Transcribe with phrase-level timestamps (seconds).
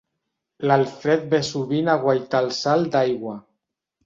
[0.71, 3.39] L'Alfred ve sovint a guaitar el salt d'aigua.